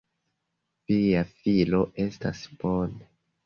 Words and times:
Via 0.93 1.21
filo 1.35 1.85
estas 2.09 2.45
bone. 2.67 3.11